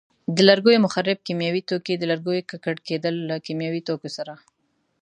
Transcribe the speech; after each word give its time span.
د 0.35 0.37
لرګیو 0.49 0.83
مخرب 0.85 1.17
کیمیاوي 1.27 1.61
توکي: 1.69 1.93
د 1.97 2.03
لرګیو 2.11 2.47
ککړ 2.49 2.75
کېدل 2.87 3.15
له 3.29 3.35
کیمیاوي 3.45 3.81
توکو 3.87 4.09
سره. 4.17 4.33